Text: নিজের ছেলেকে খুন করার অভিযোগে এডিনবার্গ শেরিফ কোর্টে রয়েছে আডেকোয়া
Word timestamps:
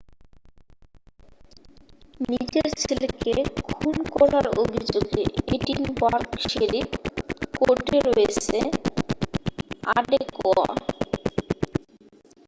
নিজের 2.29 2.67
ছেলেকে 2.81 3.33
খুন 3.67 3.95
করার 4.15 4.45
অভিযোগে 4.57 5.23
এডিনবার্গ 5.55 6.29
শেরিফ 6.47 6.89
কোর্টে 7.57 7.97
রয়েছে 8.07 8.57
আডেকোয়া 9.91 10.67